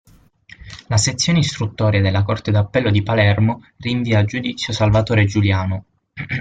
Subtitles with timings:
[0.87, 5.85] La sezione istruttoria della Corte d'appello di Palermo rinvia a giudizio Salvatore Giuliano.